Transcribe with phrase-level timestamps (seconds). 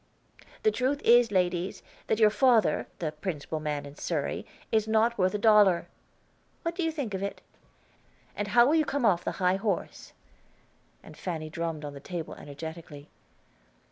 [0.63, 5.35] "The truth is, ladies, that your father, the principal man in Surrey, is not worth
[5.35, 5.89] a dollar.
[6.63, 7.41] What do you think of it?
[8.35, 10.13] And how will you come off the high horse?"
[11.03, 13.09] And Fanny drummed on the table energetically.